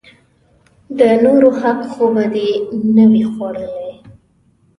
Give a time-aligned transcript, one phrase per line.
[0.99, 2.49] د نورو حق خو به دې
[2.95, 3.87] نه وي خوړلئ!